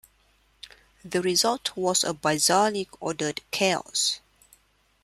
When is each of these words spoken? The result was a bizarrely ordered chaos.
The 1.05 1.21
result 1.21 1.77
was 1.77 2.03
a 2.03 2.11
bizarrely 2.11 2.87
ordered 2.99 3.41
chaos. 3.51 4.19